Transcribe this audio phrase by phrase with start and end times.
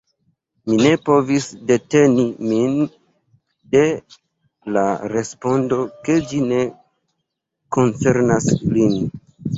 [0.69, 2.79] Mi ne povis deteni min
[3.75, 3.83] de
[4.79, 6.63] la respondo, ke ĝi ne
[7.79, 8.99] koncernas lin.